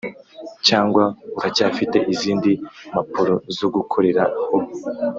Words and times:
cyangwa 0.67 1.03
uracyafite 1.37 1.97
izindi 2.13 2.51
mapuro 2.95 3.33
zo 3.57 3.67
gukorera 3.75 4.23
ho? 4.47 4.57